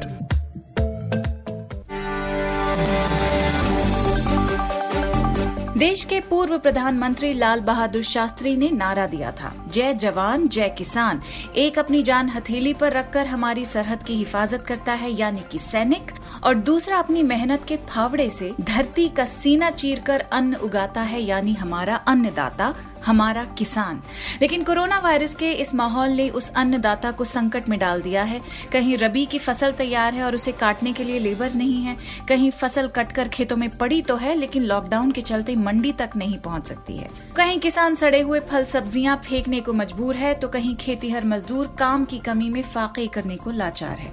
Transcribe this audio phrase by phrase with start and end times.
[5.79, 11.23] देश के पूर्व प्रधानमंत्री लाल बहादुर शास्त्री ने नारा दिया था। जय जवान जय किसान।
[11.57, 16.13] एक अपनी जान हथेली पर रखकर हमारी सरहद की हिफाजत करता है यानी कि सैनिक।
[16.45, 21.21] और दूसरा अपनी मेहनत के फावड़े से धरती का सीना चीर कर अन्न उगाता है,
[21.21, 22.75] यानी हमारा अन्नदाता,
[23.07, 24.01] हमारा किसान।
[24.43, 28.41] लेकिन कोरोना वायरस के इस माहौल ने उस अन्नदाता को संकट में डाल दिया है।
[28.73, 31.97] कहीं रबी की फ़सल तैयार है और उसे काटने के लिए लेबर नहीं है।
[32.29, 36.39] कहीं फ़सल कटकर खेतों में पड़ी तो है, लेकिन लॉकडाउन के चलते मंडी तक नहीं
[36.39, 40.75] पहुँच सकती है। कहीं किसान सड़े हुए फल सब्ज़ियाँ फेंकने को मजबूर है तो कहीं
[40.77, 44.13] खेतीहर मजदूर काम की कमी में फाके करने को लाचार है।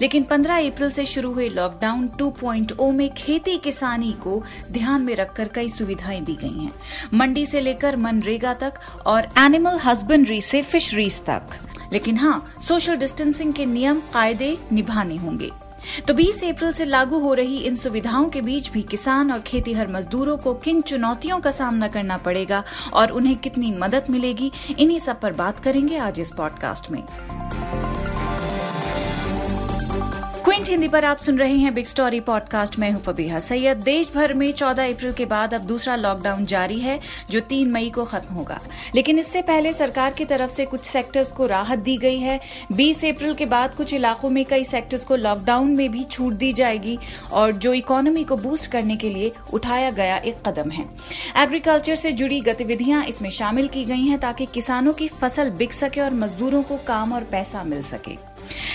[0.00, 5.48] लेकिन 15 अप्रैल से शुरू हुए लॉकडाउन 2.0 में खेती किसानी को ध्यान में रखकर
[5.48, 6.72] कई सुविधाएँ दी गई हैं।
[7.14, 8.74] मंडी से लेकर मनरेगा तक
[9.06, 11.42] और एनिमल हस्बेंड्री से फिशरीज तक।
[11.92, 15.50] लेकिन हाँ सोशल डिस्टेंसिंग के नियम, कायदे निभाने होंगे।
[16.08, 19.88] तो 20 अप्रैल से लागू हो रही इन सुविधाओं के बीच भी किसान और खेतीहर
[19.88, 25.20] मजदूरों को किन चुनौतियों का सामना करना पड़ेगा और उन्हें कितनी मदद मिलेगी, इन्हीं सब
[25.20, 27.04] पर बात करेंगे आज इस पॉडकास्ट में।
[30.54, 34.10] क्विंट हिंदी पर आप सुन रहे हैं बिग स्टोरी पॉडकास्ट में हूँ फबीहा सैयद। देश
[34.14, 38.04] भर में 14 अप्रैल के बाद अब दूसरा लॉकडाउन जारी है, जो 3 मई को
[38.04, 38.60] खत्म होगा।
[38.94, 42.40] लेकिन इससे पहले सरकार की तरफ़ से कुछ सेक्टर्स को राहत दी गई है।
[42.72, 46.52] 20 अप्रैल के बाद कुछ इलाकों में कई सेक्टर्स को लॉकडाउन में भी छूट दी
[46.52, 46.98] जाएगी
[47.32, 50.84] और जो इकोनॉमी को बूस्ट करने के लिए उठाया गया एक कदम है।
[51.36, 56.00] एग्रीकल्चर से जुड़ी गतिविधियाँ इसमें शामिल की गई हैं ताकि किसानों की फ़सल बिक सके
[56.00, 58.33] और मजदूरों को काम और पैसा मिल सके।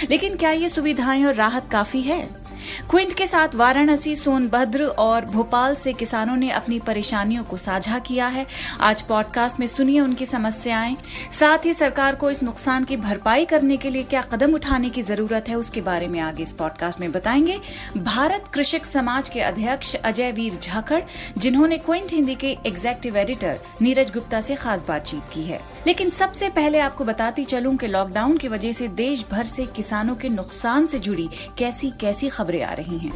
[0.09, 2.48] लेकिन क्या ये सुविधाएँ और राहत काफ़ी है?
[2.89, 8.27] क्विंट के साथ वाराणसी, सोनभद्र और भोपाल से किसानों ने अपनी परेशानियों को साझा किया
[8.27, 8.47] है।
[8.81, 10.97] आज पॉडकास्ट में सुनिए उनकी समस्याएँ।
[11.39, 15.01] साथ ही सरकार को इस नुकसान की भरपाई करने के लिए क्या कदम उठाने की
[15.01, 17.59] ज़रूरत है, उसके बारे में आगे इस पॉडकास्ट में बताएँगे।
[17.97, 21.01] भारत कृषक समाज के अध्यक्ष अजय वीर झाखड़,
[21.37, 26.49] जिन्होंने क्विंट हिंदी के एग्जेक्टिव एडिटर नीरज गुप्ता से खास बातचीत की है। लेकिन सबसे
[26.49, 30.85] पहले आपको बताती चलूँ कि लॉकडाउन की वजह से देश भर से किसानों के नुकसान
[30.85, 33.13] से जुड़ी कैसी कैसी खबरें खबरें आ रही हैं।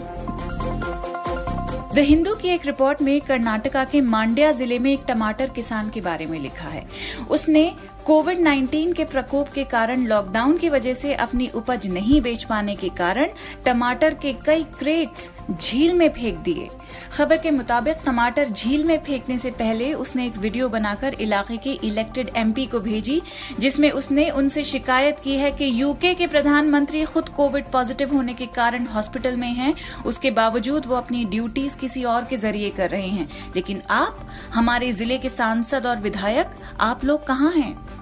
[1.96, 6.02] द हिंदू की एक रिपोर्ट में कर्नाटका के मांड्या ज़िले में एक टमाटर किसान के
[6.02, 6.86] बारे में लिखा है।
[7.30, 7.72] उसने
[8.06, 12.76] कोविड 19 के प्रकोप के कारण लॉकडाउन की वजह से अपनी उपज नहीं बेच पाने
[12.76, 13.28] के कारण
[13.66, 16.70] टमाटर के कई क्रेट्स झील में फेंक दिए।
[17.12, 21.70] खबर के मुताबिक टमाटर झील में फेंकने से पहले उसने एक वीडियो बनाकर इलाके के
[21.70, 23.22] इलेक्टेड एमपी को भेजी,
[23.60, 28.46] जिसमें उसने उनसे शिकायत की है कि यूके के प्रधानमंत्री खुद कोविड पॉजिटिव होने के
[28.46, 29.74] कारण हॉस्पिटल में हैं।
[30.06, 34.92] उसके बावजूद वो अपनी ड्यूटीज़ किसी और के ज़रिए कर रहे हैं। लेकिन आप, हमारे
[34.92, 36.48] ज़िले के सांसद और विधायक,
[36.80, 37.93] आप लोग कहाँ हैं?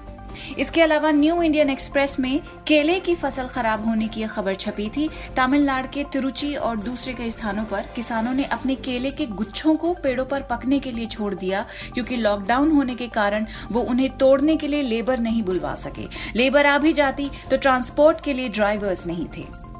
[0.60, 5.10] इसके अलावा न्यू इंडियन एक्सप्रेस में केले की फ़सल खराब होने की खबर छपी थी।
[5.38, 9.94] तमिलनाडु के तिरुचि और दूसरे कई स्थानों पर किसानों ने अपने केले के गुच्छों को
[9.94, 14.58] पेड़ों पर पकने के लिए छोड़ दिया, क्योंकि लॉकडाउन होने के कारण वो उन्हें तोड़ने
[14.58, 19.06] के लिए लेबर नहीं बुलवा सके। लेबर आ भी जाती तो ट्रांसपोर्ट के लिए ड्राइवर्स
[19.08, 19.71] नहीं थे।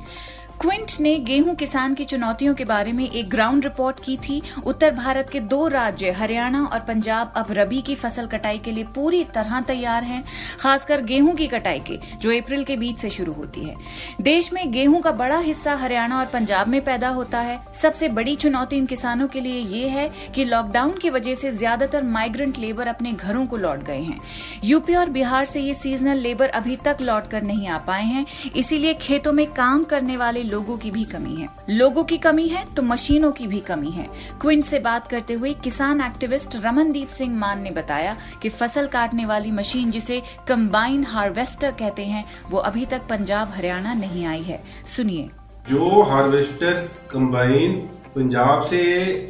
[0.62, 4.92] क्विंट ने गेहूँ किसान की चुनौतियों के बारे में एक ग्राउंड रिपोर्ट की थी। उत्तर
[4.92, 9.24] भारत के दो राज्य, हरियाणा और पंजाब, अब रबी की फ़सल कटाई के लिए पूरी
[9.36, 10.24] तरह तैयार हैं,
[10.60, 13.76] खासकर गेहूँ की कटाई के, जो अप्रैल के बीच से शुरू होती है।
[14.22, 18.36] देश में गेहूँ का बड़ा हिस्सा हरियाणा और पंजाब में पैदा होता है। सबसे बड़ी
[18.36, 22.88] चुनौती इन किसानों के लिए ये है कि लॉकडाउन की वजह से ज़्यादातर माइग्रेंट लेबर
[22.88, 24.20] अपने घरों को लौट गए हैं।
[24.64, 28.26] यूपी और बिहार से ये सीजनल लेबर अभी तक लौट कर नहीं आ पाए हैं।
[28.56, 32.66] इसीलिए खेतों में काम करने वाले लोगों की भी कमी है। लोगों की कमी है
[32.76, 34.08] तो मशीनों की भी कमी है।
[34.42, 39.26] क्विंट से बात करते हुए किसान एक्टिविस्ट रमनदीप सिंह मान ने बताया कि फ़सल काटने
[39.26, 44.62] वाली मशीन जिसे कंबाइन हार्वेस्टर कहते हैं, वो अभी तक पंजाब, हरियाणा नहीं आई है।
[44.88, 45.30] सुनिए।
[45.70, 46.74] जो हार्वेस्टर
[47.12, 47.72] कंबाइन
[48.16, 48.78] पंजाब से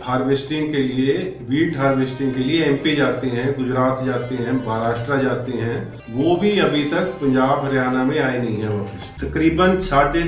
[0.03, 1.17] हार्वेस्टिंग के लिए,
[1.49, 5.77] वीट हार्वेस्टिंग के लिए एमपी जाते हैं, गुजरात जाते हैं, महाराष्ट्र जाते हैं,
[6.09, 10.23] वो भी अभी तक पंजाब, हरियाणा में आए नहीं है वापस। तकरीबन साढ़े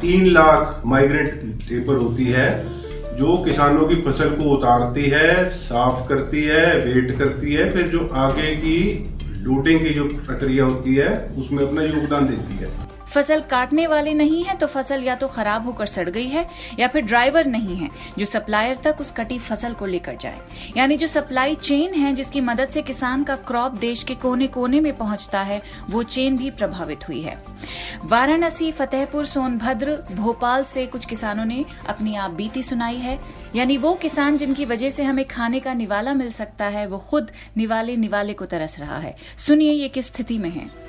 [0.00, 2.48] तीन लाख माइग्रेंट लेबर होती है,
[3.16, 8.08] जो किसानों की फ़सल को उतारती है, साफ़ करती है वेट करती है, फिर जो
[8.14, 8.78] आगे की
[9.38, 14.42] लूटिंग की जो प्रक्रिया होती है, उसमें अपना योगदान देती है। फ़सल काटने वाले नहीं
[14.44, 16.46] है तो फ़सल या तो खराब होकर सड़ गई है,
[16.78, 17.88] या फिर ड्राइवर नहीं है,
[18.18, 20.40] जो सप्लायर तक उस कटी फ़सल को लेकर जाए।
[20.76, 24.80] यानी जो सप्लाई चेन है, जिसकी मदद से किसान का क्रॉप देश के कोने कोने
[24.80, 27.36] में पहुँचता है, वो चेन भी प्रभावित हुई है।
[28.04, 33.18] वाराणसी, फतेहपुर, सोनभद्र, भोपाल से कुछ किसानों ने अपनी आप बीती सुनाई है।
[33.56, 37.30] यानी वो किसान जिनकी वजह से हमें खाने का निवाला मिल सकता है, वो खुद
[37.56, 40.85] निवाले निवाले को तरस रहा है। सुनिए ये किस स्थिति में है।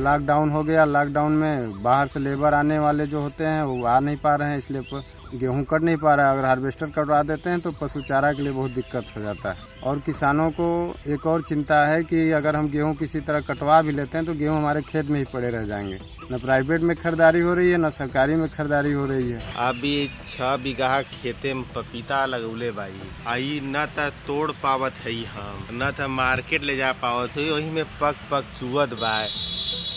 [0.00, 3.98] लॉकडाउन हो गया। लॉकडाउन में बाहर से लेबर आने वाले जो होते हैं, वो आ
[4.00, 5.02] नहीं पा रहे हैं, इसलिए
[5.32, 8.42] गेहूँ कट नहीं पा रहा है। अगर हार्वेस्टर कटवा देते हैं तो पशु चारा के
[8.42, 10.68] लिए बहुत दिक्कत हो जाता है। और किसानों को
[11.08, 14.34] एक और चिंता है कि अगर हम गेहूँ किसी तरह कटवा भी लेते हैं तो
[14.34, 15.98] गेहूँ हमारे खेत में ही पड़े रह जाएँगे।
[16.32, 19.94] न प्राइवेट में खरीदारी हो रही है, न सरकारी में खरीदारी हो रही है। अभी
[20.28, 23.86] छह बीघा खेते में पपीता लगौले भाई। आई, न
[24.26, 28.94] तोड़ पावत है हम, न मार्केट ले जा पावत है वही में पक पक चुअत
[28.94, 29.16] बा।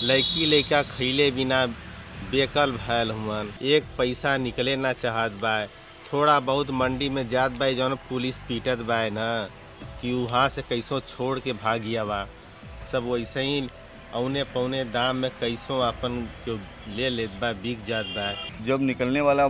[0.04, 1.66] लड़की लड़का खैले बिना
[2.32, 5.66] बेकल भैल हुअन एक पैसा निकले ना चाहत बा।
[6.14, 9.48] थोड़ा बहुत मंडी में जात बा जौन पुलिस पीटत बा न,
[10.02, 12.24] कि वहाँ से कैसो छोड़ के भाग गया बा।
[12.92, 13.70] सब वैसे ही
[14.14, 16.60] औने पौने दाम में कैसो अपन जो
[16.96, 18.32] ले लेत बा, बिक जात बा।
[18.66, 19.48] जब निकलने वाला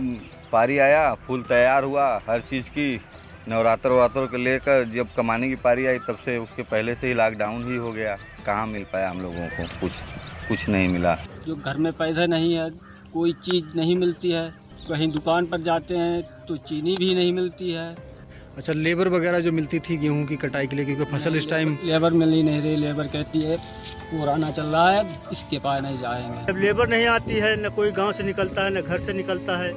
[0.52, 3.00] पारी आया, फूल तैयार हुआ, हर चीज़ की
[3.48, 7.14] नवरात्र वरात्र को लेकर जब कमाने की पारी आई, तब से उसके पहले से ही
[7.14, 8.16] लॉकडाउन ही हो गया।
[8.46, 9.92] कहाँ मिल पाया हम लोगों को कुछ?
[10.48, 11.14] कुछ नहीं मिला।
[11.46, 12.70] जो घर में पैसा नहीं है
[13.12, 14.48] कोई चीज़ नहीं मिलती है
[14.88, 17.94] कहीं दुकान पर जाते हैं तो चीनी भी नहीं मिलती है।
[18.56, 21.76] अच्छा लेबर वगैरह जो मिलती थी गेहूँ की कटाई के लिए क्योंकि फ़सल इस टाइम
[21.84, 23.56] लेबर मिल ही नहीं रही लेबर कहती है
[24.10, 27.90] पुराना चल रहा है इसके पास नहीं जाएँगे। जब लेबर नहीं आती है न कोई
[27.92, 29.72] गाँव से निकलता है न घर से निकलता है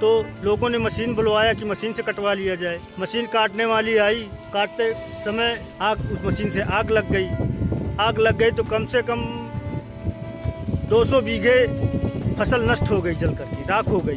[0.00, 0.08] तो
[0.44, 4.22] लोगों ने मशीन बुलवाया कि मशीन से कटवा लिया जाए। मशीन काटने वाली आई
[4.52, 4.92] काटते
[5.24, 7.28] समय आग उस मशीन से आग लग गई।
[8.00, 9.22] आग लग गई तो कम से कम
[10.88, 11.56] 200 बीघे
[12.34, 14.16] फ़सल नष्ट हो गई जल करके राख हो गई।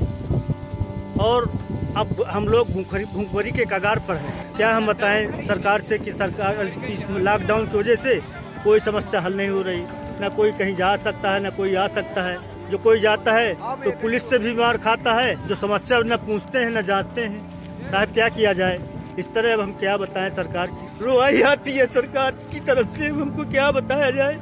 [1.21, 1.50] और
[1.98, 6.66] अब हम लोग भूखमरी के कगार पर हैं। क्या हम बताएँ, सरकार से कि सरकार
[6.66, 8.16] इस लॉकडाउन की वजह से
[8.63, 9.81] कोई समस्या हल नहीं हो रही?
[10.21, 12.38] ना कोई कहीं जा सकता है, ना कोई आ सकता है।
[12.69, 16.60] जो कोई जाता है तो पुलिस से भी मार खाता है। जो समस्या न पूछते
[16.60, 18.80] हैं, न जांचते हैं। साहब, क्या किया जाए?
[19.19, 23.07] इस तरह अब हम क्या बताएँ, सरकार की रोआई आती है सरकार की तरफ़ से।
[23.07, 24.38] हमको क्या बताया जाए?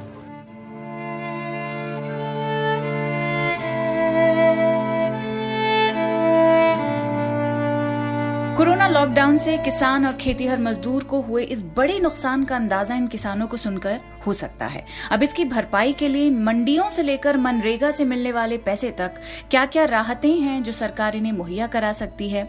[8.98, 13.46] लॉकडाउन से किसान और खेतीहर मजदूर को हुए इस बड़े नुकसान का अंदाज़ा इन किसानों
[13.46, 18.04] को सुनकर हो सकता है। अब इसकी भरपाई के लिए मंडियों से लेकर मनरेगा से
[18.04, 22.42] मिलने वाले पैसे तक क्या क्या राहतें हैं जो सरकार इन्हें मुहैया करा सकती है?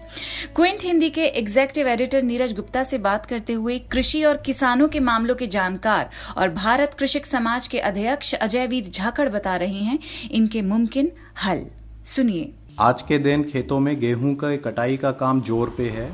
[0.55, 4.99] क्विंट हिंदी के एग्जेक्टिव एडिटर नीरज गुप्ता से बात करते हुए कृषि और किसानों के
[5.01, 9.99] मामलों के जानकार और भारत कृषक समाज के अध्यक्ष अजयवीर झाकड़ बता रहे हैं।
[10.31, 11.11] इनके मुमकिन
[11.43, 11.65] हल।
[12.05, 16.09] सुनिए। आज के दिन खेतों में गेहूँ का कटाई का काम ज़ोर पे है।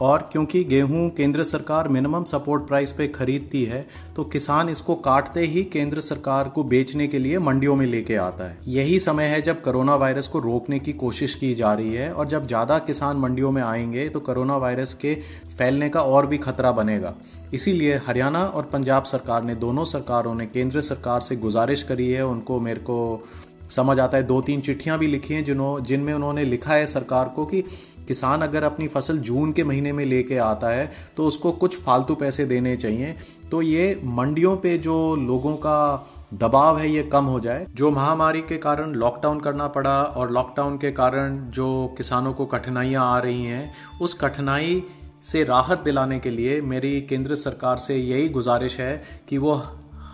[0.00, 5.44] और क्योंकि गेहूँ केंद्र सरकार मिनिमम सपोर्ट प्राइस पे खरीदती है तो किसान इसको काटते
[5.46, 9.40] ही केंद्र सरकार को बेचने के लिए मंडियों में लेके आता है। यही समय है
[9.42, 13.16] जब कोरोना वायरस को रोकने की कोशिश की जा रही है और जब ज़्यादा किसान
[13.16, 15.14] मंडियों में आएँगे तो कोरोना वायरस के
[15.58, 17.14] फैलने का और भी खतरा बनेगा।
[17.54, 22.26] इसीलिए हरियाणा और पंजाब सरकार ने, दोनों सरकारों ने केंद्र सरकार से गुजारिश करी है,
[22.26, 23.26] उनको मेरे को
[23.70, 27.28] समझ आता है। दो तीन चिट्ठियाँ भी लिखी हैं जिन्हों जिनमें उन्होंने लिखा है सरकार
[27.28, 27.62] को कि
[28.08, 32.14] किसान अगर अपनी फ़सल जून के महीने में लेके आता है तो उसको कुछ फालतू
[32.14, 33.14] पैसे देने चाहिए।
[33.50, 38.40] तो ये मंडियों पे जो लोगों का दबाव है, ये कम हो जाए। जो महामारी
[38.42, 43.44] के कारण लॉकडाउन करना पड़ा और लॉकडाउन के कारण जो किसानों को कठिनाइयाँ आ रही
[43.44, 44.82] हैं, उस कठिनाई
[45.24, 49.54] से राहत दिलाने के लिए मेरी केंद्र सरकार से यही गुजारिश है कि वो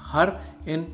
[0.06, 0.32] हर
[0.68, 0.86] इन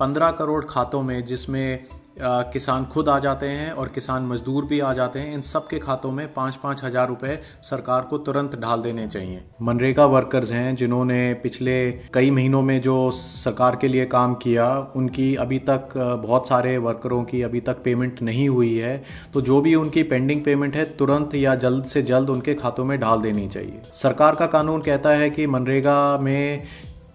[0.00, 1.84] पंद्रह करोड़ खातों में, जिसमें
[2.22, 5.78] किसान खुद आ जाते हैं और किसान मजदूर भी आ जाते हैं। इन सब के
[5.78, 10.74] खातों में पाँच पाँच हज़ार रुपये सरकार को तुरंत ढाल देने चाहिए। मनरेगा वर्कर्स हैं,
[10.76, 16.48] जिन्होंने पिछले कई महीनों में जो सरकार के लिए काम किया, उनकी अभी तक बहुत
[16.48, 19.02] सारे वर्करों की अभी तक पेमेंट नहीं हुई है।
[19.34, 22.98] तो जो भी उनकी पेंडिंग पेमेंट है, तुरंत या जल्द से जल्द उनके खातों में
[23.00, 26.62] ढाल देनी चाहिए। सरकार का कानून कहता है कि मनरेगा में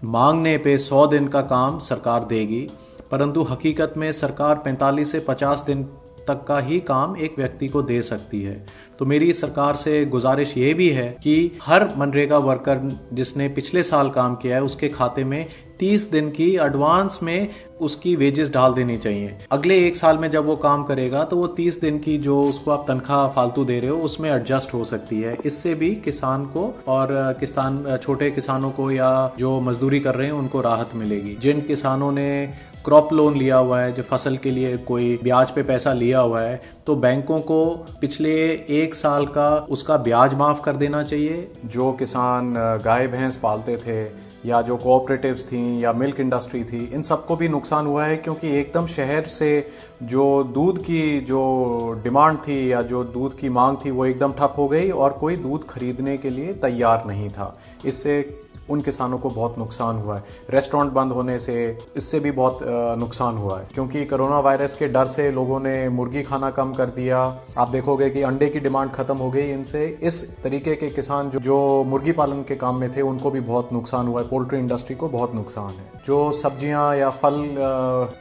[0.06, 2.68] मांगने पे सौ दिन का काम सरकार देगी।
[3.16, 5.84] परंतु हकीकत में सरकार 45 से 50 दिन
[6.28, 8.56] तक का ही काम एक व्यक्ति को दे सकती है।
[9.00, 12.82] तो मेरी सरकार से गुजारिश ये भी है कि हर मनरेगा वर्कर
[13.14, 15.48] जिसने पिछले साल काम किया है, उसके खाते में
[15.80, 17.48] तीस दिन की एडवांस में
[17.82, 21.48] उसकी वेजेस डाल देनी चाहिए। अगले एक साल में जब वो काम करेगा तो वो
[21.54, 25.22] तीस दिन की जो उसको आप तनख्वाह फालतू दे रहे हो, उसमें एडजस्ट हो सकती
[25.22, 27.08] है। इससे भी किसान को और
[27.40, 32.12] किसान, छोटे किसानों को या जो मजदूरी कर रहे हैं, उनको राहत मिलेगी। जिन किसानों
[32.12, 32.32] ने
[32.86, 36.42] क्रॉप लोन लिया हुआ है, जो फ़सल के लिए कोई ब्याज पे पैसा लिया हुआ
[36.42, 37.66] है तो बैंकों को
[38.02, 38.36] पिछले
[38.76, 42.54] एक साल का उसका ब्याज माफ़ कर देना चाहिए। जो किसान
[42.86, 44.04] गाय, भैंस पालते थे,
[44.46, 48.50] या जो कोऑपरेटिव्स थी, या मिल्क इंडस्ट्री थी, इन सबको भी नुकसान हुआ है, क्योंकि
[48.60, 49.68] एकदम शहर से
[50.04, 54.56] जो दूध की जो डिमांड थी, या जो दूध की मांग थी, वो एकदम ठप
[54.58, 58.22] हो गई, और कोई दूध खरीदने के लिए तैयार नहीं था। इससे
[58.70, 61.56] उन किसानों को बहुत नुकसान हुआ है। रेस्टोरेंट बंद होने से
[61.98, 62.60] इससे भी बहुत
[63.00, 66.90] नुकसान हुआ है। क्योंकि कोरोना वायरस के डर से लोगों ने मुर्गी खाना कम कर
[66.92, 67.20] दिया।
[67.58, 71.40] आप देखोगे कि अंडे की डिमांड खत्म हो गई इनसे। इस तरीके के किसान जो,
[71.40, 74.96] जो मुर्गी पालन के काम में थे उनको भी बहुत नुकसान हुआ है। पोल्ट्री इंडस्ट्री
[74.96, 77.44] को बहुत नुकसान है। जो सब्ज़ियाँ या फल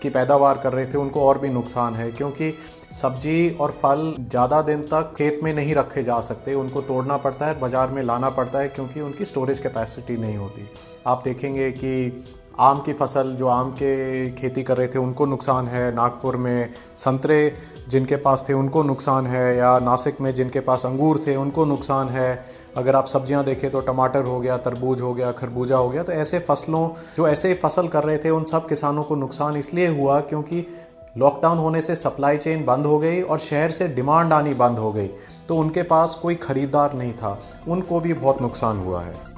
[0.02, 2.52] की पैदावार कर रहे थे उनको और भी नुकसान है। क्योंकि
[2.92, 7.46] सब्ज़ी और फल ज़्यादा दिन तक खेत में नहीं रखे जा सकते। उनको तोड़ना पड़ता
[7.46, 10.68] है बाज़ार में लाना पड़ता है क्योंकि उनकी स्टोरेज कैपेसिटी नहीं होती।
[11.06, 12.24] आप देखेंगे कि
[12.60, 16.70] आम की फ़सल, जो आम के खेती कर रहे थे, उनको नुकसान है। नागपुर में
[16.96, 17.54] संतरे
[17.88, 22.08] जिनके पास थे, उनको नुकसान है। या नासिक में जिनके पास अंगूर थे, उनको नुकसान
[22.08, 22.44] है।
[22.76, 26.12] अगर आप सब्ज़ियाँ देखें तो टमाटर हो गया, तरबूज हो गया, खरबूजा हो गया। तो
[26.12, 30.20] ऐसे फ़सलों, जो ऐसे फ़सल कर रहे थे, उन सब किसानों को नुकसान इसलिए हुआ
[30.20, 30.66] क्योंकि
[31.18, 34.92] लॉकडाउन होने से सप्लाई चेन बंद हो गई और शहर से डिमांड आनी बंद हो
[34.92, 35.10] गई।
[35.48, 39.33] तो उनके पास कोई ख़रीदार नहीं था। उनको भी बहुत नुकसान हुआ है।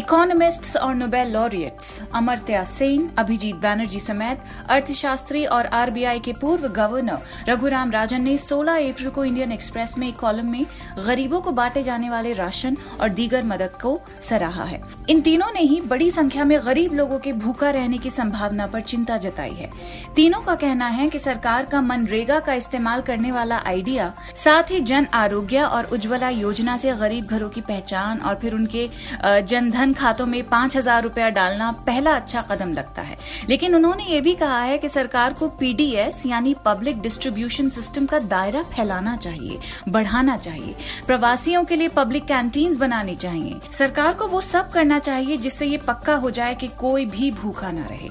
[0.00, 7.48] इकोनॉमिस्ट्स और नोबेल लॉरियट्स अमर्त्या सेन अभिजीत बैनर्जी समेत अर्थशास्त्री और आरबीआई के पूर्व गवर्नर
[7.48, 10.64] रघुराम राजन ने 16 अप्रैल को इंडियन एक्सप्रेस में एक कॉलम में
[11.06, 15.60] गरीबों को बांटे जाने वाले राशन और दीगर मदद को सराहा है। इन तीनों ने
[15.62, 19.70] ही बड़ी संख्या में गरीब लोगों के भूखा रहने की संभावना पर चिंता जताई है।
[20.16, 24.80] तीनों का कहना है कि सरकार का मनरेगा का इस्तेमाल करने वाला आइडिया साथ ही
[24.82, 28.88] जन आरोग्य और उज्ज्वला योजना से गरीब घरों की पहचान और फिर उनके
[29.24, 33.16] जनधन धन खातों में पाँच हज़ार रूपया डालना पहला अच्छा कदम लगता है।
[33.48, 38.18] लेकिन उन्होंने ये भी कहा है कि सरकार को पीडीएस यानी पब्लिक डिस्ट्रीब्यूशन सिस्टम का
[38.20, 40.74] दायरा फैलाना चाहिए, बढ़ाना चाहिए।
[41.06, 45.76] प्रवासियों के लिए पब्लिक कैंटीन बनानी चाहिए। सरकार को वो सब करना चाहिए जिससे ये
[45.78, 48.08] पक्का हो जाए कि कोई भी भूखा न रहे।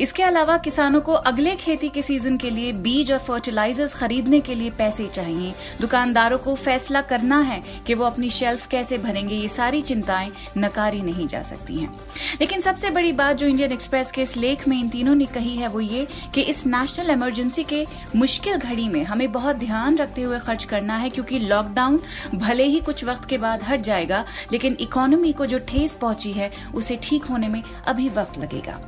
[0.00, 4.54] इसके अलावा किसानों को अगले खेती के सीज़न के लिए बीज और फर्टिलाइजर्स खरीदने के
[4.54, 9.48] लिए पैसे चाहिए। दुकानदारों को फैसला करना है कि वो अपनी शेल्फ कैसे भरेंगे, ये
[9.48, 11.90] सारी चिंताएँ नकारी नहीं जा सकती हैं।
[12.40, 15.56] लेकिन सबसे बड़ी बात जो इंडियन एक्सप्रेस के इस लेख में इन तीनों ने कही
[15.56, 20.22] है, वो ये कि इस नेशनल इमरजेंसी के मुश्किल घड़ी में हमें बहुत ध्यान रखते
[20.22, 22.00] हुए खर्च करना है, क्योंकि लॉकडाउन
[22.34, 26.50] भले ही कुछ वक्त के बाद हट जाएगा, लेकिन इकोनॉमी को जो ठेस पहुँची है,
[26.74, 28.80] उसे ठीक होने में अभी वक्त लगेगा।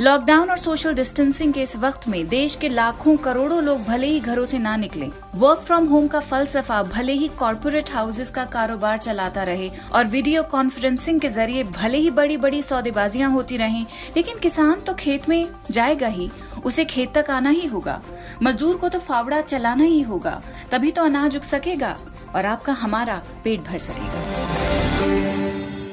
[0.00, 4.20] लॉकडाउन और सोशल डिस्टेंसिंग के इस वक्त में देश के लाखों करोड़ों लोग भले ही
[4.20, 8.98] घरों से ना निकले। वर्क फ्रॉम होम का फलसफा भले ही कॉरपोरेट हाउसेस का कारोबार
[8.98, 13.86] चलाता रहे और वीडियो कॉन्फ्रेंसिंग के ज़रिए भले ही बड़ी बड़ी सौदेबाजियाँ होती रहें,
[14.16, 16.30] लेकिन किसान तो खेत में जाएगा ही,
[16.64, 18.00] उसे खेत तक आना ही होगा।
[18.42, 21.96] मजदूर को तो फावड़ा चलाना ही होगा, तभी तो अनाज उग सकेगा
[22.34, 25.31] और आपका हमारा पेट भर सकेगा।